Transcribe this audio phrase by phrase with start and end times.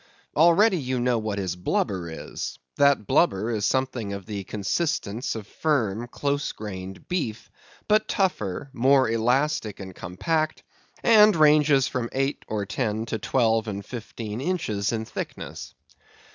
[0.35, 2.57] Already you know what his blubber is.
[2.77, 7.51] That blubber is something of the consistence of firm, close grained beef,
[7.87, 10.63] but tougher, more elastic and compact,
[11.03, 15.75] and ranges from eight or ten to twelve and fifteen inches in thickness.